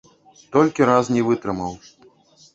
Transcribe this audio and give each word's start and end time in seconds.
Толькі 0.55 0.87
раз 0.91 1.13
не 1.19 1.23
вытрымаў. 1.29 1.73